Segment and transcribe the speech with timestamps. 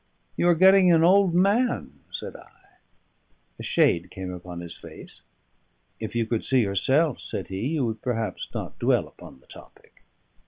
[0.35, 2.49] "You are getting an old man," said I.
[3.59, 5.21] A shade came upon his face.
[5.99, 10.01] "If you could see yourself," said he, "you would perhaps not dwell upon the topic."